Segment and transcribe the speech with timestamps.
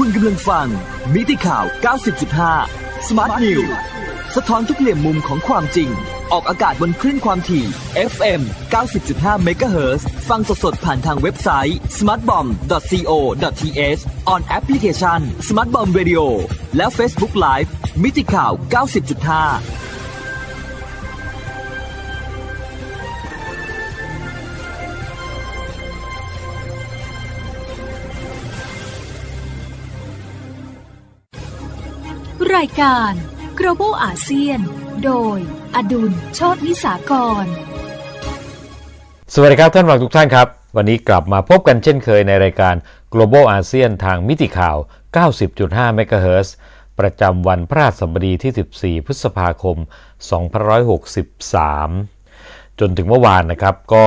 [0.00, 0.66] คุณกำลังฟัง
[1.14, 1.64] มิติข่าว
[2.36, 3.70] 90.5 Smart News
[4.34, 5.90] สะท้อนทุกเหลี่ยมมุมของความจริง
[6.32, 7.64] ออกอากาศบนคลื่นความถี่
[8.12, 8.40] FM
[8.94, 14.00] 90.5 MHz ฟังสดๆ ผ่านทางเว็บไซต์ smartbomb.co.th
[14.34, 16.22] on application Smartbomb Radio
[16.76, 17.68] และ Facebook Live
[18.02, 18.52] มิติข่าว
[19.06, 19.85] 90.5
[32.54, 33.12] รายการ
[33.58, 34.60] global อาเซียน
[35.04, 35.38] โดย
[35.74, 37.12] อดุลโชตนิสาก
[37.44, 37.46] ร
[39.34, 42.74] สวัสดีครับท่านฟังทุกท่านครับ วันนี้กลับมาพบกันเช่นเคยในรายการ
[43.12, 44.76] global อาเซียนทางมิติข่าว
[45.36, 46.48] 90.5 MHz
[46.98, 49.76] ประจำวันพระราชบดีที่ 14 พฤษภาคม
[51.38, 54.06] 2563 จนถึงเมื่อวานนะครับก็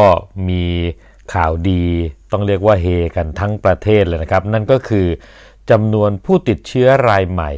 [0.50, 0.66] มี
[1.34, 1.84] ข่าวดี
[2.32, 2.86] ต้องเรียกว่าเฮ
[3.16, 5.08] กันทั้งประเทศเลยนะครับ นั่นก็คือ
[5.70, 7.54] จำนวนผู้ติดเชื้อรายใหม่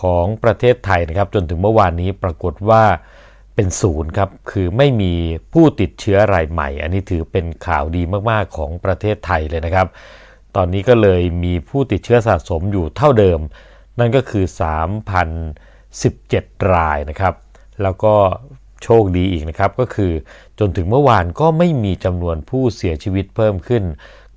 [0.00, 2.84] ของประเทศไทยนะครับจนถึงเมื่อวานนี้ปรากฏว่า
[3.54, 5.12] เป็นศูนย์ครับคือไม่มี
[5.52, 9.86] ผู้ติดเชื้อรายใหม่ อันนี้ถือเป็นข่าวดีมากๆของประเทศไทยเลยนะครับ
[10.56, 13.40] ตอนนี้ก็เลยมีผู้ติดเชื้อสะสมอยู่เท่าเดิม
[13.98, 14.44] นั่นก็คือ
[15.78, 17.34] 3,017 รายนะครับ
[17.82, 18.14] แล้วก็
[18.82, 20.12] โชคดีอีกนะครับก็คือ
[20.58, 23.84] จนถึงเมื่อวานก็ไม่มีจำนวนผู้เสียชีวิตเพิ่มขึ้น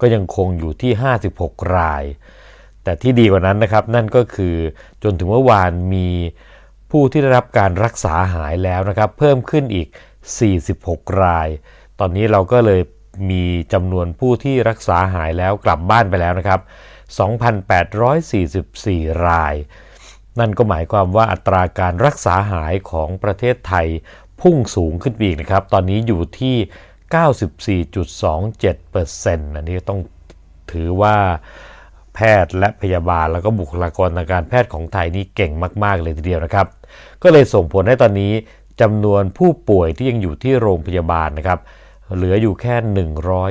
[0.01, 0.91] ก็ยังคงอยู่ที่
[1.33, 2.03] 56 ราย
[2.89, 4.55] แต่ที่ดีกว่านั้นนะครับนั่นก็คือ
[5.03, 6.09] จนถึงเมื่อวานมี
[6.91, 9.87] ผู้ที่ได้รับการรักษาหายแล้วนะครับ เพิ่มขึ้นอีก
[10.55, 11.47] 46 ราย
[11.99, 12.81] ตอนนี้เราก็เลย
[13.29, 16.59] มีจำนวนผู้ที่รักษาหายแล้วกลับบ้านไปแล้วนะครับ
[17.91, 19.55] 2,844 ราย
[20.39, 23.87] นั่นก็หมายความว่าอัตราการรักษาหายของประเทศไทย
[24.41, 26.55] พุ่งสูงขึ้นอีกนะครับ ตอนนี้อยู่ที่
[27.89, 29.99] 94.27%อันนี้ต้อง
[30.71, 31.15] ถือว่า
[32.15, 35.51] แพทย์และพยาบาล แล้วก็บุคลากรทางการแพทย์ของไทยนี่เก่ง
[35.83, 36.67] มาก ๆ เลยทีเดียวนะครับ
[37.23, 38.33] ก็เลยส่งผลให้ตอนนี้
[38.81, 41.59] จำนวนผู้ป่วยที่ยังอยู่ที่โรงพยาบาลนะครับ
[42.15, 42.75] เหลืออยู่แค่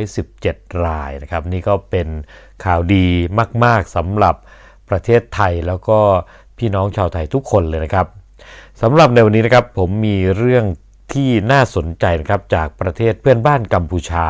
[0.05, 2.09] 117 รายนะครับ นี่ก็เป็น
[2.65, 3.06] ข่าวดี
[3.65, 4.34] มาก ๆสำหรับ
[4.88, 5.99] ประเทศไทยแล้วก็
[6.59, 8.06] พี่น้องชาวไทยทุกคนเลยนะครับ
[8.82, 10.65] สำหรับในวันนี้นะครับผมมีเรื่อง
[11.12, 14.27] ที่น่าสนใจนะครับจากประเทศเพื่อนบ้านกัมพูชา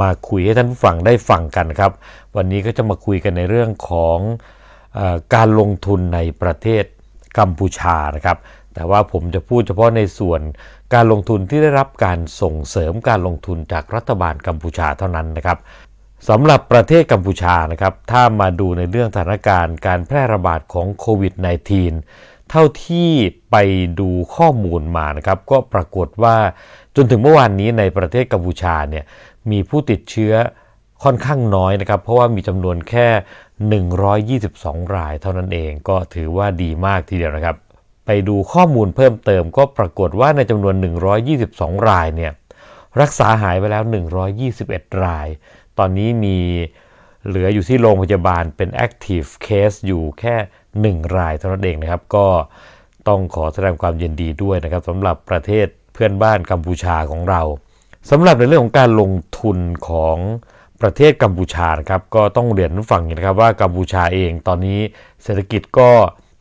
[0.00, 1.92] มาคุยให้ท่านผู้ฟังได้ฟังกันครับ
[2.36, 4.18] วันนี้ก็จะมาคุยกันในเรื่องของ
[4.98, 5.00] อ
[5.34, 6.84] การลงทุนในประเทศ
[7.38, 8.38] กัมพูชานะครับ
[8.74, 10.40] แต่ว่าผมจะพูดเฉพาะในส่วน
[10.94, 15.58] การลงทุนที่ได้รับการส่งเสริมการลงทุนจากรัฐบาลกัมพูชาเท่านั้นนะครับ
[16.28, 21.34] สำหรับประเทศกัมพูชานะครับ ถ้ามาดูในเรื่องสถานการณ์การแพร่ระบาดของโควิด
[21.92, 23.10] -19 เท่าที่
[23.50, 23.56] ไป
[24.00, 26.36] ดูข้อมูลมานะครับ ก็ปรากฏว่า
[26.96, 29.04] จนถึงเมื่อวานนี้ในประเทศกัมพูชาเนี่ย
[29.50, 30.34] มีผู้ติดเชื้อ
[31.04, 33.08] ค่อนข้างน้อยนะครับ เพราะว่ามีจำนวนแค่
[34.42, 37.56] 122 รายเท่านั้นเองก็ถือว่าดีมากทีเดียวนะครับ
[38.06, 40.74] ไปดูข้อมูลเพิ่มเติมก็ปรากฏว่าในจำนวน
[41.32, 42.32] 122 รายเนี่ย
[43.00, 43.82] รักษาหายไปแล้ว
[44.42, 45.28] 121 ราย
[45.78, 46.38] ตอนนี้มี
[47.26, 50.36] เหลืออยู่ที่โรงพยาบาลเป็น active case อยู่แค่
[51.02, 52.26] 1 รายเท่านั้นเองนะครับ ก็
[53.08, 57.42] ต้องขอแสดงความยินดีด้วยนะครับสำหรับประเทศเพื่อนบ้านกัมพูชาของเรา
[58.10, 59.58] สำหรับในเรื่องของการลงทุน
[59.88, 60.16] ของ
[60.80, 64.80] ประเทศกัมพูชานะครับก็ต้องเรียนฟังนะครับว่ากัมพูชาเองตอนนี้
[65.22, 65.90] เศรษฐกิจก็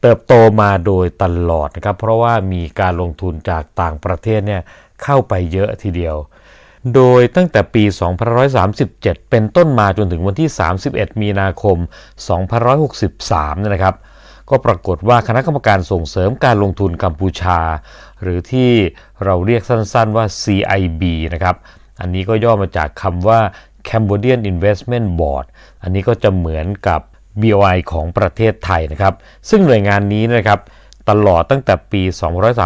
[0.02, 4.62] เติบโตมาโดยตลอดนะครับเพราะว่ามีการลงทุนจากต่างประเทศเนี่ย
[5.04, 6.16] เข้าไปเยอะทีเดียว
[6.96, 7.84] โดยตั้งแต่ปี
[8.58, 10.50] 2537 เป็นต้นมาจนถึงวันที่
[10.86, 11.78] 31 มีนาคม
[12.94, 13.96] 2563นะครับ
[14.50, 17.60] ก็ปรากฏว่าคณะกรรมการส่งเสริมการลงทุนกัมพูชา
[18.22, 18.72] หรือที่
[19.26, 21.04] เราเรียกสั้นๆว่า CIB
[21.34, 21.56] นะครับ
[22.02, 23.40] อันนี้ก็ย่อมาจากคำว่า
[23.90, 25.46] Cambodian Investment Board
[25.84, 27.02] อันนี้ก็จะเหมือนกับ
[27.42, 29.14] BOI ของประเทศไทยนะครับ
[29.50, 30.60] ซึ่งหน่วยงานนี้นะครับ
[31.10, 32.02] ตลอดตั้งแต่ปี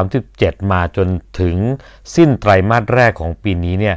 [0.03, 1.07] 237 มาจน
[1.39, 1.55] ถึง
[2.15, 3.95] สิ้นไตรมาสแรกของปีนี้เนี่ย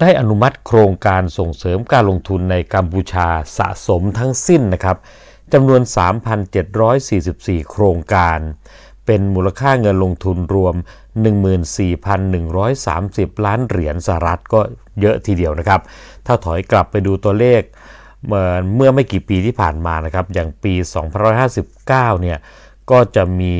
[0.00, 4.96] ได้อนุมัติโครงการส่งเสริมการลงทุนในกัมพูชาสะสมทั้งสิ้นนะครับ
[5.52, 5.82] จำนวน
[6.60, 8.38] 3,744 โครงการ
[9.06, 10.74] เป็นมูลค่าเงินลงทุนรวม
[12.10, 14.60] 14,130 ล้านเหรียญสหรัฐก็
[15.00, 15.80] เยอะทีเดียวนะครับ
[16.26, 17.62] ถ้าถอยกลับไปดูตัวเลข
[18.26, 18.44] เมื่อ
[18.76, 20.74] เมื่อไม่กี่ปีที่ผ่านมานะครับ อย่างปี
[21.48, 22.38] 2559 เนี่ย
[22.90, 23.56] ก็จะมี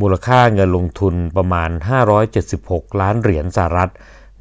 [0.00, 1.70] มูลค่าเงินลงทุนประมาณ
[2.34, 3.90] 576 ล้านเหรียญสหรัฐ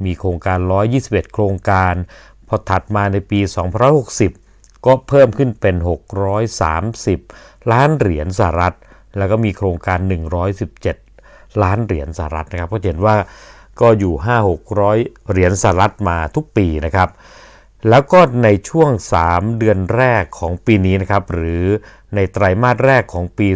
[0.06, 0.58] มีโครงการ
[0.96, 1.94] 121 โครงการ
[2.48, 3.40] พอถัดมาในปี
[3.94, 4.43] 2560
[4.86, 5.76] ก็เพิ่มขึ้นเป็น
[6.94, 8.76] 630 ล้านเหรียญสหรัฐ
[9.18, 10.00] แล้วก็มีโครงการ
[10.80, 13.16] 117 ล้านเหรียญสหรัฐนะครับก็เห็นว่า
[13.82, 14.14] ก็อยู่
[14.74, 17.10] 5-600 เหรียญสหรัฐมาทุกปีนะครับ
[17.90, 18.90] แล้วก็ในช่วง
[19.26, 21.66] 3 เดือนแรกของปีนี้นะครับ หรือ
[22.16, 23.48] ในไตรมาสแรกของปี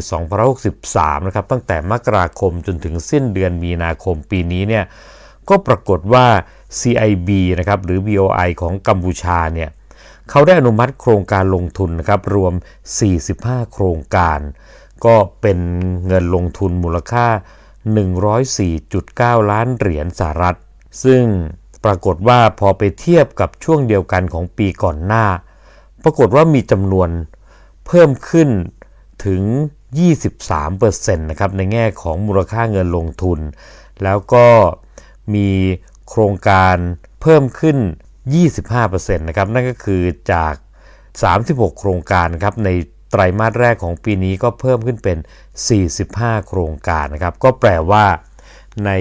[0.59, 4.85] 2063นะครับ ตั้งแต่มกราคมจนถึงสิ้นเดือนมีนาคมปีนี้เนี่ย
[5.49, 6.25] ก็ปรากฏว่า
[6.79, 9.69] CIB นะครับ หรือ BOI ของกัมพูชาเนี่ย
[10.29, 12.53] เขาได้อนุมัติโครงการลงทุนนะครับรวม
[13.13, 14.39] 45 โครงการ
[15.05, 15.59] ก็เป็น
[16.07, 17.27] เงินลงทุนมูลค่า
[18.59, 20.57] 104.9 ล้านเหรียญสหรัฐ
[21.03, 21.23] ซึ่ง
[21.83, 25.25] ปรากฏว่าพอไปเทียบกับช่วงเดียวกันของปีก่อนหน้า
[26.03, 27.09] ปรากฏว่ามีจำนวน
[27.87, 28.49] เพิ่มขึ้น
[29.25, 29.41] ถึง
[30.33, 33.39] 23%นะครับในแง่ของมูลค่าเงินลงทุน
[34.03, 34.47] แล้วก็
[35.33, 35.49] มี
[36.09, 36.75] โครงการ
[37.21, 37.77] เพิ่มขึ้น
[38.35, 40.03] 25%นะครับนั่นก็คือ
[40.33, 40.55] จาก
[41.17, 42.69] 36 โครงการครับใน
[43.11, 45.17] ไตรมาสแรกของปีนี้ก็เพิ่มขึ้นเป็น
[45.83, 48.05] 45 โครงการนะครับก็แปลว่า
[48.85, 48.91] ใน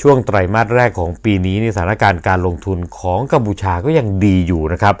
[0.00, 4.96] ช่วงไตรมาสแรกของปีนี้ในสถานการณ์การลงทุนของกัมพูชาก็ยังดีอยู่นะครับ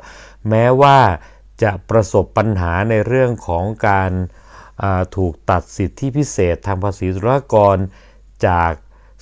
[0.48, 0.98] แม้ว่า
[1.62, 4.10] จะประสบปัญหาในเรื่องของการ
[5.16, 7.76] ถูกตัดสิทธิพิเศษทางภาษีสุรากร
[8.46, 8.72] จาก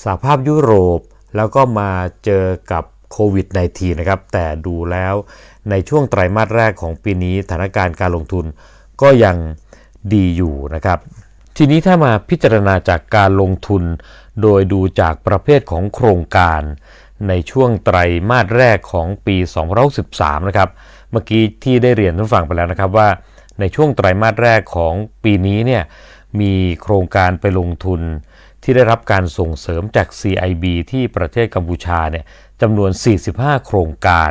[0.03, 1.01] สหภาพยุโรป
[1.37, 1.91] แล้วก็มา
[2.25, 5.15] เจอกับ โควิด -19 นะครับ แต่ดูแล้ว
[5.71, 8.45] ในช่วงไตรมาสแรกของปีนี้สถานการณ์การลงทุน
[9.03, 9.37] ก็ยัง
[10.15, 10.99] ดีอยู่นะครับ
[11.57, 13.83] ทีนี้ถ้ามาพิจารณาจากการลงทุน
[14.43, 16.61] โดยดูจากประเภทของโครงการ
[17.29, 17.99] ในช่วงไตร
[18.31, 19.37] มาสแรกของปี
[19.93, 20.69] 2013นะครับ
[21.11, 23.09] เมื่อกี้ที่ได้เรียนท่านฟังไปแล้วนะครับว่า
[23.61, 24.95] ในช่วงไตรมาสแรกของ
[25.25, 25.83] ปีนี้เนี่ย
[26.41, 28.01] มีโครงการไปลงทุน
[28.63, 32.25] ที่ได้รับการส่งเสริมจาก CIB ที่ประเทศกัมพูชาเนี่ย
[32.63, 32.91] จำนวน
[33.29, 34.31] 45 โครงการ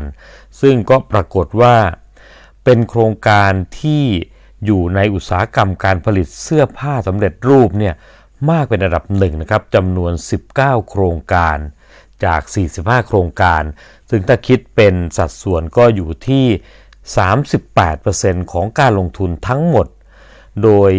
[0.61, 1.75] ซึ่งก็ปรากฏว่า
[2.63, 4.03] เป็นโครงการที่
[4.65, 7.95] อยู่ในอุตสาหกรรมการผลิตเสื้อผ้าสำเร็จรูปเนี่ย
[8.49, 10.11] มากเป็นระดับหนึ่งนะครับจำนวน
[10.51, 11.57] 19 โครงการ
[12.25, 12.41] จาก
[12.75, 13.63] 45 โครงการ
[14.09, 16.45] ซึ่งถ้าคิดเป็นสัดส่วนก็อยู่ที่
[17.27, 19.87] 38%ของการลงทุนทั้งหมด
[20.63, 20.91] โดย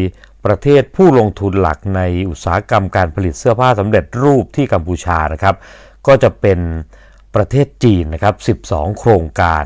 [0.44, 2.00] ประเทศผู้ลงทุนหลักใน
[2.30, 5.56] อุตสาหกรรมการผลิตเสื้อผ้าสำเร็จรูปที่กัมพูชานะครับ
[6.06, 6.58] ก็จะเป็น
[7.34, 9.64] ประเทศจีนนะครับ 12 โครงการ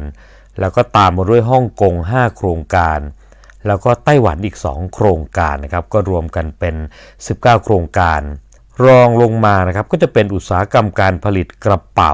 [0.60, 2.98] แล้วก็ตามมาด้วยฮ่องกง 5 โครงการ
[3.66, 6.74] แล้วก็ไต้หวันอีก 2 โครงการนะครับ ก็รวมกันเป็น
[7.18, 8.20] 19 โครงการ
[8.86, 12.12] รองลงมานะครับก็จะเป็นอุตสาหกรรมการผลิตกระเป๋า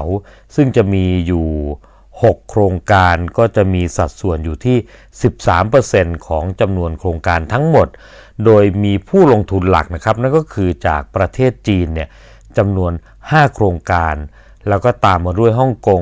[0.55, 1.47] ซึ่งจะมีอยู่
[1.99, 4.77] 6 โครงการก็จะมีสัดส่วนอยู่ที่
[5.51, 7.87] 13%ของจำนวนโครงการทั้งหมด
[8.45, 12.09] โดยมีผู้ลงทุนหลักนะครับนั่นก็คือจากประเทศจีนเนี่ย
[12.57, 12.91] จำนวน
[13.23, 14.15] 5 โครงการ
[14.67, 16.01] แล้วก็ตามมาด้วยฮ่องกง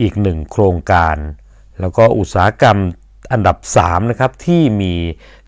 [0.00, 1.16] อีกหนึ่งโครงการ
[1.80, 2.78] แล้วก็อุตสาหกรรม
[3.32, 4.94] อันดับ3นะครับที่มี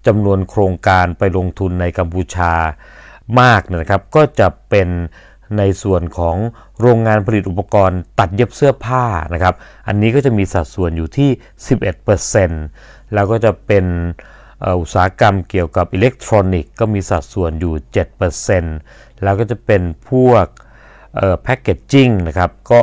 [0.07, 2.53] จำนวนโครงการไปลงทุนในกัมพูชา
[3.41, 4.89] มากนะครับก็จะเป็น
[5.59, 6.37] ในส่วนของ
[6.81, 9.05] โรงงานผลิตอุปกรณ์ตัดเย็บเสื้อผ้า
[9.35, 9.55] นะครับ
[9.87, 11.31] อันนี้ก็จะมีสัดส่วนอยู่ที่
[12.37, 13.85] 11%แล้วก็จะเป็น
[14.81, 17.75] อุตสาหกรรมเกี่ยวกับอิเล็กทรอนิกส์ก็มีสัดส่วนอยู่
[18.49, 20.47] 7%แล้วก็จะเป็นพวก
[21.43, 22.81] แพ็กเกจจิ้งนะครับก็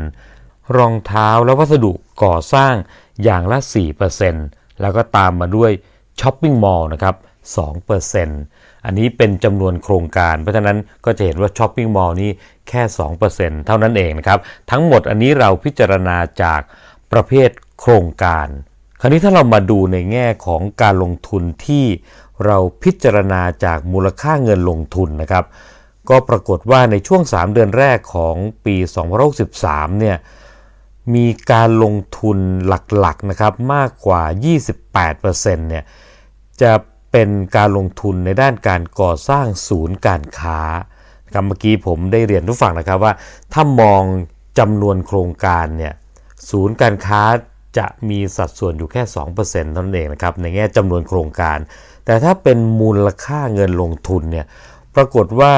[0.00, 1.92] 5%รองเท้าและวัสดุ
[2.22, 2.74] ก่อสร้าง
[3.24, 3.58] อย่างละ
[4.20, 5.70] 4%แล้วก็ตามมาด้วย
[6.20, 7.14] ช้อปปิ้งมอลล์นะครับ
[8.00, 12.30] 2%อันนี้เป็นจำนวนโครงการ เพราะฉะนั้นก็จะเห็นว่าช้อปปิ้งมอลล์นี้
[12.68, 12.82] แค่
[13.24, 14.38] 2%เท่านั้นเองนะครับ
[14.70, 16.60] ทั้งหมดอันนี้เราพิจารณาจาก
[17.12, 18.48] ประเภทโครงการ
[19.00, 21.84] คราวนี้ถ้าเรามาดูในแง่ของการลงทุนที่
[22.46, 25.44] เราพิจารณาจากมูลค่าเงินลงทุนนะครับ
[26.10, 28.76] ก็ปรากฏว่าในช่วง 3 เดือนแรกของปี
[29.38, 30.16] 2013เนี่ย
[31.14, 32.38] มีการลงทุน
[32.98, 34.22] หลักๆนะครับมากกว่า
[34.76, 35.84] 28%เนี่ย
[36.62, 36.72] จะ
[37.12, 40.60] เป็นการลงทุนในด้านการก่อสร้างศูนย์การค้า
[41.34, 43.12] ครับเมื่อกี้ผมได้เรียนทุกฝั่งนะครับว่า
[43.52, 44.02] ถ้ามอง
[44.58, 45.94] จำนวนโครงการเนี่ย
[46.50, 47.22] ศูนย์การค้า
[47.78, 49.02] จะมีสัดส่วนอยู่แค่
[49.34, 51.58] 2%เท่านั้นเองนะครับในแง่จำนวนโครงการ
[52.04, 54.46] แต่ถ้าเป็นมูลค่าเงินลงทุนเนี่ย
[54.94, 55.54] ปรากฏว่า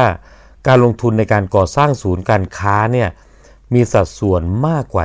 [0.68, 3.08] การลงทุนในการก่อสร้างศูนย์การค้าเนี่ย
[3.74, 5.04] มีสัดส่วนมากกว่า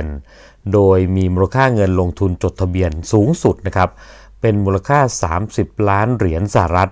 [0.00, 3.90] 28%โดยมีมูลค่าเงินลงทุนจดทะเบียนสูงสุดนะครับ
[4.40, 5.00] เป็นมูลค่า
[5.44, 6.90] 30 ล้านเหรียญสหรัฐ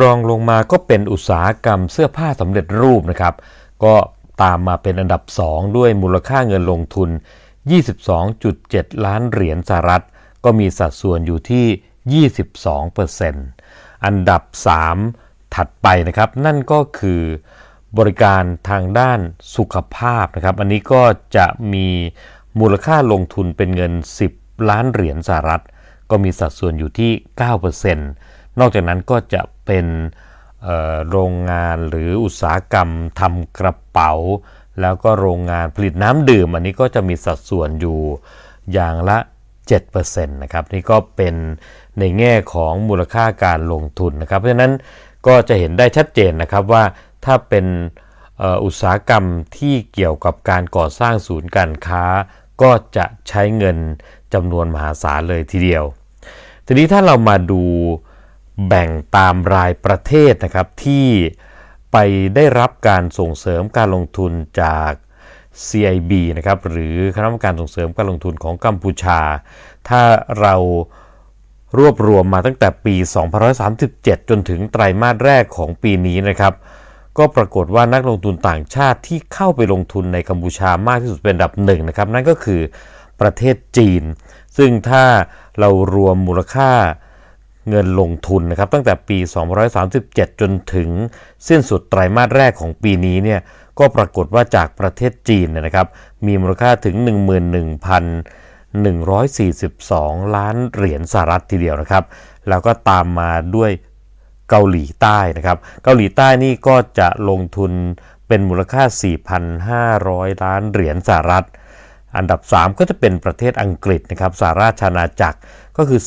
[0.00, 3.34] รองลงมาก็เป็นอุตสาหกรรมเสื้อผ้าสำเร็จรูปนะครับ
[3.84, 3.94] ก็
[4.42, 7.08] ตามมาเป็นอันดับ 2 ด้วยมูลค่าเงินลงทุน
[8.26, 10.04] 22.7 ล้านเหรียญสหรัฐ
[10.44, 12.28] ก็มีสัดส่วนอยู่ที่
[13.46, 15.23] 22%อันดับ 3
[15.54, 17.22] ถัดไปนะครับ นั่นก็คือ
[17.98, 19.20] บริการทางด้าน
[19.56, 21.02] สุขภาพนะครับ อันนี้ก็
[21.36, 21.88] จะมี
[22.60, 23.92] มูลค่าลงทุนเป็นเงิน
[24.30, 25.62] 10 ล้านเหรียญสหรัฐ
[26.10, 27.12] ก็มีสัดส่วนอยู่ที่
[27.84, 27.96] 9%
[28.60, 29.86] นอกจากนั้นก็จะเป็น
[31.10, 32.88] โรงงานหรืออุตสาหกรรม
[33.20, 34.12] ทำกระเป๋า
[34.80, 37.98] แล้วก็โรงงานผลิตน้ำดื่ม อันนี้ก็จะมีสัดส่วนอยู่
[38.72, 39.18] อย่างละ
[39.74, 41.34] 7%นะครับ นี่ก็เป็น
[41.98, 44.72] ในแง่ของมูลค่าการลงทุนนะครับ เพราะฉะนั้น
[45.26, 46.84] ก็จะเห็นได้ชัดเจนนะครับว่า
[47.24, 47.66] ถ้าเป็น
[48.64, 49.24] อุตสาหกรรม
[49.56, 52.04] ที่เกี่ยวกับการก่อสร้างศูนย์การค้า
[52.62, 53.76] ก็จะใช้เงิน
[54.34, 55.84] จำนวนมหาศาลเลยทีเดียว
[56.66, 57.62] ทีนี้ถ้าเรามาดู
[58.66, 61.06] แบ่งตามรายประเทศนะครับที่
[61.92, 61.96] ไป
[62.34, 64.92] ได้รับการส่งเสริมการลงทุนจาก
[65.66, 69.20] CIB นะครับหรือคณะกรรมการส่งเสริมการลงทุนของกัมพูชา
[69.88, 70.00] ถ้า
[70.40, 70.54] เรา
[71.78, 72.94] รวบรวมมาตั้งแต่ปี
[73.62, 76.54] 2537 จนถึงไตรมาสแรกของปีนี้นะครับ
[77.18, 82.60] ก็ปรากฏว่านักลงทุนต่างชาติที่เข้าไปลงทุนในกัมพูชามากที่สุดเป็นอันดับหนึ่งนะครับ นั่นก็คือ
[83.20, 84.02] ประเทศจีน
[84.56, 85.04] ซึ่งถ้า
[85.58, 86.70] เรารวมมูลค่า
[87.68, 89.18] เงินลงทุนนะครับ ตั้งแต่ปี
[89.78, 90.88] 237 จนถึง
[91.48, 93.40] สิ้นสุดไตรมาสแรกของปีนี้เนี่ย
[93.78, 95.86] ก็ปรากฏว่าจากประเทศจีนนะครับ
[96.26, 96.96] มีมูลค่าถึง
[97.62, 98.43] 11,000
[98.82, 102.04] 142 ล้านเหรียญสหรัฐทีเดียวนะครับ
[102.48, 103.70] แล้วก็ตามมาด้วย
[104.50, 107.72] เกาหลีใต้นะครับ เกาหลีใต้นี่ก็จะลงทุน
[108.28, 108.82] เป็นมูลค่า
[109.64, 111.46] 4,500 ล้านเหรียญสหรัฐ
[112.16, 115.38] อันดับ 3 ก็จะเป็นประเทศอังกฤษนะครับสหราชอาณาจักร
[115.76, 116.00] ก็คือ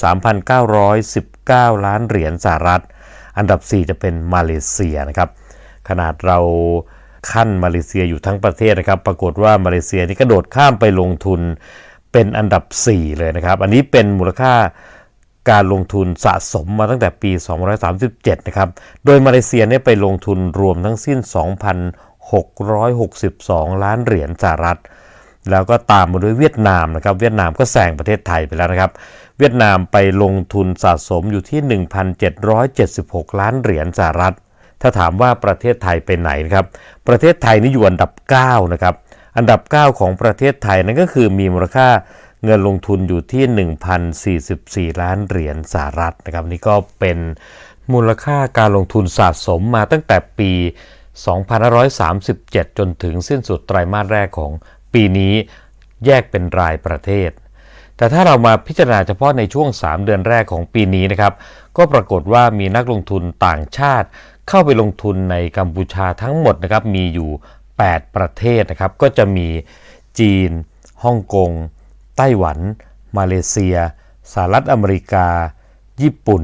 [0.70, 2.84] 3,919 ล้านเหรียญสหรัฐ
[3.38, 5.30] อันดับ 4 จะเป็นมาเลเซียนะครับ
[5.90, 6.40] ขนาดเรา
[7.32, 11.42] ขั้นมาเลเซียอยู่ทั้งประเทศนะครับ ปรากฏว่ามาเลเซียนี่กระโดดข้ามไปลงทุน
[12.12, 14.54] เป็นอันดับ 4 เลยนะครับ อันนี้เป็นมูลค่า
[15.50, 17.32] การลงทุนสะสมมาตั้งแต่ปี
[17.90, 18.70] 237 นะครับ
[19.06, 21.18] โดยมาเลเซียเนี่ยไปลงทุนรวมทั้งสิ้น
[22.32, 24.80] 2,662 ล้านเหรียญสหรัฐ
[25.52, 28.92] แล้วก็ตามมาด้วยเวียดนามนะครับ เวียดนามก็แซงประเทศไทยไปแล้วนะครับ
[29.38, 31.84] เวียดนามไปลงทุนสะสมอยู่ที่
[32.66, 34.36] 1,776 ล้านเหรียญสหรัฐ
[34.82, 36.66] ถ้าถามว่าประเทศไทยเป็นไหนนะครับ
[37.08, 38.12] ประเทศไทยนี่อยู่อันดับ
[38.42, 38.96] 9 นะครับ
[39.38, 41.90] อันดับ 9 ของประเทศไทยนั่นก็คือมีมูลค่า
[42.44, 47.18] เงินลงทุนอยู่ที่ 1,044 ล้านเหรียญสหรัฐนะครับนี่ก็เป็น
[47.94, 50.52] มูลค่าการลงทุนสะสมมาตั้งแต่ปี
[51.40, 54.52] 2537 จนถึงสิ้นสุดไตรมาสแรกของ
[54.94, 55.34] ปีนี้
[56.06, 57.30] แยกเป็นรายประเทศ
[57.98, 61.34] แต่ถ้าเรามาพิจารณาเฉพาะในช่วง 3 เดือนแรกของปีนี้นะครับ
[61.78, 64.08] ก็ปรากฏว่ามีนักลงทุนต่างชาติ
[64.48, 67.30] เข้าไปลงทุนในกัมพูชาทั้งหมดนะครับมีอยู่
[67.86, 69.48] 8 ประเทศนะครับ ก็จะมี
[70.20, 70.50] จีน
[71.04, 71.52] ฮ่องกง
[72.18, 72.60] ไต้หวัน
[73.18, 73.78] มาเลเซีย
[74.32, 75.28] สหรัฐอเมริกา
[76.02, 76.44] ญี่ปุ่น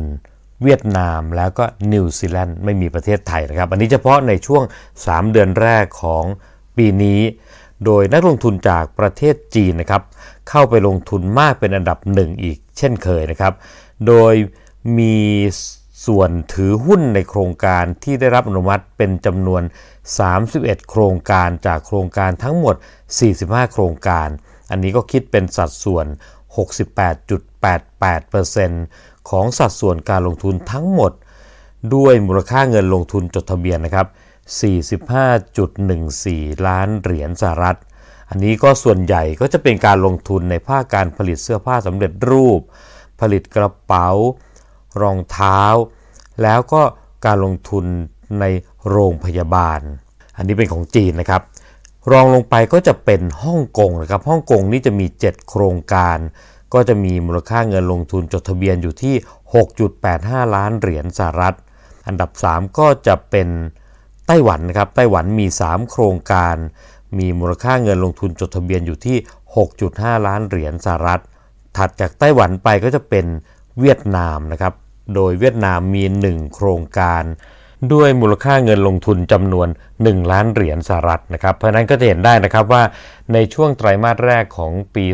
[0.63, 4.63] เวียดนาม แล้วก็นิวซีแลนด์ไม่มีประเทศไทยนะครับ อันนี้เฉพาะในช่วง
[4.97, 6.23] 3 เดือนแรกของ
[6.77, 7.21] ปีนี้
[7.85, 10.03] โดยนักลงทุนจากประเทศจีนนะครับ
[10.49, 13.53] เข้าไปลงทุนมากเป็นอันดับหนึ่งอีกเช่นเคยนะครับ
[14.07, 14.33] โดย
[14.97, 15.17] มี
[16.05, 19.61] ส่วนถือหุ้นในโครงการที่ได้รับอนุมัติเป็นจำนวน
[20.25, 22.75] 31 โครงการจากโครงการทั้งหมด
[23.23, 24.27] 45 โครงการ
[24.71, 26.05] อันนี้ก็คิดเป็นสัดส่วน
[28.07, 31.11] 68.88%ของสัดส่วนการลงทุนทั้งหมด
[31.95, 34.07] ด้วยมูลค่าเงินลงทุนจดทะเบียนนะครับ
[35.71, 37.77] 45.14 ล้านเหรียญสหรัฐ
[38.29, 42.61] อันนี้ก็ส่วนใหญ่ก็จะเป็นการลงทุนในภาคการผลิตเสื้อผ้าสำเร็จรูป
[43.21, 44.09] ผลิตกระเป๋า
[45.01, 45.61] รองเท้า
[46.43, 46.81] แล้วก็
[47.25, 47.85] การลงทุน
[48.39, 48.45] ใน
[48.89, 49.79] โรงพยาบาล
[50.37, 51.41] อันนี้เป็นของจีนนะครับ
[52.11, 56.17] รองลงไปก็จะเป็นฮ่องกงนะครับฮ่องกงนี่จะมี 7 โครงการ
[56.73, 59.15] ก็จะมีมูลค่าเงินลงทุนจดทะเบียนอยู่ที่
[59.85, 61.55] 6.85 ล้านเหรียญสหรัฐ
[62.07, 63.47] อันดับ 3 ก็จะเป็น
[64.27, 66.55] ไต้หวันนะครับไต้หวันมี 3 โครงการ
[67.19, 69.17] มีมูลค่าเงินลงทุนจดทะเบียนอยู่ที่
[69.71, 71.21] 6.5 ล้านเหรียญสหรัฐ
[71.77, 73.25] ถัดจากไต้หวันไปก็จะเป็น
[73.79, 74.73] เวียดนามนะครับ
[75.15, 77.23] โดยเวียดนามมี 1 โครงการ
[77.93, 79.67] ด้วยมูลค่าเงินลงทุนจำนวน
[79.99, 82.83] 1 ล้านเหรียญสหรัฐนะครับ เพราะนั้นก็จะเห็นได้นะครับว่า
[83.33, 85.05] ในช่วงไตรมาสแรกของปี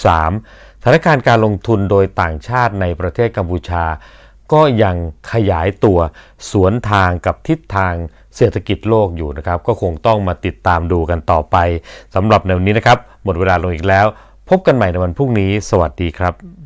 [0.00, 3.84] 2013สถานการณ์การลงทุนโดยต่างชาติในประเทศกัมพูชา
[4.52, 4.96] ก็ยัง
[5.32, 5.98] ขยายตัว
[6.50, 7.94] สวนทางกับทิศทาง
[8.36, 11.56] เศรษฐกิจโลกอยู่นะครับ ก็คงต้องมาติดตามดูกันต่อไป
[12.14, 14.06] สำหรับในวันนี้นะครับ หมดเวลาลงอีกแล้ว
[14.48, 16.56] พบกันใหม่ในวันพรุ่งนี้ สวัสดีครับ